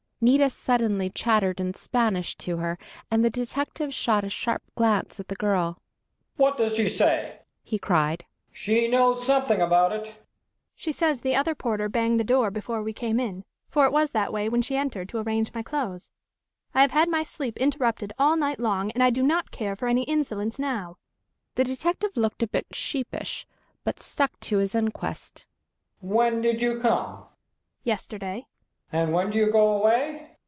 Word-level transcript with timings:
Nita 0.23 0.51
suddenly 0.51 1.09
chattered 1.09 1.59
in 1.59 1.73
Spanish 1.73 2.37
to 2.37 2.57
her, 2.57 2.77
and 3.09 3.25
the 3.25 3.31
detective 3.31 3.91
shot 3.91 4.23
a 4.23 4.29
sharp 4.29 4.61
glance 4.75 5.19
at 5.19 5.29
the 5.29 5.35
girl. 5.35 5.79
"What 6.35 6.59
does 6.59 6.75
she 6.75 6.89
say?" 6.89 7.39
he 7.63 7.79
cried. 7.79 8.23
"She 8.51 8.87
knows 8.87 9.25
something 9.25 9.59
about 9.63 9.93
it." 9.93 10.13
"She 10.75 10.91
says 10.91 11.21
the 11.21 11.35
other 11.35 11.55
porter 11.55 11.89
banged 11.89 12.19
the 12.19 12.23
door 12.23 12.51
before 12.51 12.83
we 12.83 12.93
came 12.93 13.19
in, 13.19 13.45
for 13.67 13.83
it 13.87 13.91
was 13.91 14.11
that 14.11 14.31
way 14.31 14.47
when 14.47 14.61
she 14.61 14.77
entered 14.77 15.09
to 15.09 15.17
arrange 15.17 15.55
my 15.55 15.63
clothes. 15.63 16.11
I 16.75 16.81
have 16.83 16.91
had 16.91 17.09
my 17.09 17.23
sleep 17.23 17.57
interrupted 17.57 18.13
all 18.19 18.37
night 18.37 18.59
long, 18.59 18.91
and 18.91 19.01
I 19.01 19.09
do 19.09 19.23
not 19.23 19.49
care 19.49 19.75
for 19.75 19.87
any 19.87 20.03
insolence 20.03 20.59
now." 20.59 20.99
The 21.55 21.63
detective 21.63 22.15
looked 22.15 22.43
a 22.43 22.47
bit 22.47 22.67
sheepish, 22.73 23.47
but 23.83 23.99
stuck 23.99 24.39
to 24.41 24.59
his 24.59 24.75
inquest. 24.75 25.47
"When 25.99 26.41
did 26.43 26.61
you 26.61 26.79
come?" 26.79 27.23
"Yesterday." 27.83 28.45
"And 28.93 29.13
when 29.13 29.29
do 29.31 29.37
you 29.37 29.49
go 29.49 29.77
away?" 29.81 30.27